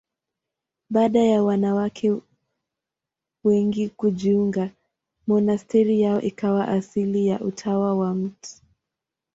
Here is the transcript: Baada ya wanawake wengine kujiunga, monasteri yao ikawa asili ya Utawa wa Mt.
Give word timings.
Baada 0.89 1.19
ya 1.23 1.43
wanawake 1.43 2.13
wengine 3.43 3.89
kujiunga, 3.89 4.71
monasteri 5.27 6.01
yao 6.01 6.21
ikawa 6.21 6.67
asili 6.67 7.27
ya 7.27 7.39
Utawa 7.41 7.95
wa 7.97 8.15
Mt. 8.15 8.61